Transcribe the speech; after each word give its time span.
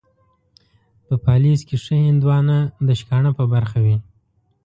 په 1.05 1.13
پاليزه 1.25 1.63
کې 1.67 1.75
ښه 1.83 1.95
هندوانه، 2.07 2.57
د 2.87 2.89
شکاڼه 2.99 3.31
په 3.37 3.43
برخه 3.53 3.79
وي. 3.85 3.97